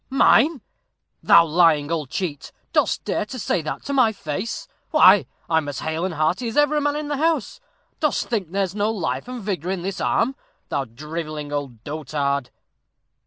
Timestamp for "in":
6.95-7.07, 9.69-9.83